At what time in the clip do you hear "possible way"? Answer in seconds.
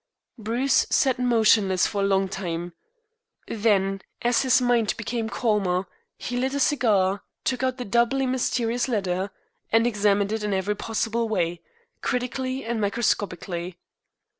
10.75-11.61